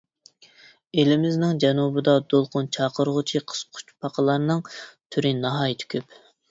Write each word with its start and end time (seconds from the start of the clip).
ئېلىمىزنىڭ 1.01 1.59
جەنۇبىدا 1.65 2.15
دولقۇن 2.35 2.71
چاقىرغۇچى 2.79 3.45
قىسقۇچ 3.53 3.95
پاقىلارنىڭ 4.01 4.69
تۈرى 4.89 5.37
ناھايىتى 5.47 5.93
كۆپ. 5.97 6.23